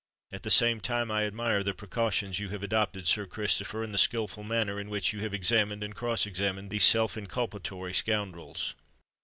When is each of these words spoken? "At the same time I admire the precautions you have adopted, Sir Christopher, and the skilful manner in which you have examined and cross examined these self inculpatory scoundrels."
"At 0.31 0.41
the 0.41 0.49
same 0.49 0.79
time 0.81 1.11
I 1.11 1.25
admire 1.25 1.61
the 1.61 1.75
precautions 1.75 2.39
you 2.39 2.49
have 2.49 2.63
adopted, 2.63 3.07
Sir 3.07 3.27
Christopher, 3.27 3.83
and 3.83 3.93
the 3.93 3.99
skilful 3.99 4.43
manner 4.43 4.79
in 4.79 4.89
which 4.89 5.13
you 5.13 5.19
have 5.19 5.31
examined 5.31 5.83
and 5.83 5.93
cross 5.93 6.25
examined 6.25 6.71
these 6.71 6.85
self 6.85 7.15
inculpatory 7.17 7.93
scoundrels." 7.93 8.73